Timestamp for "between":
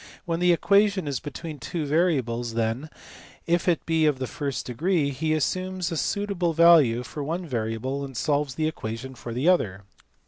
1.19-1.59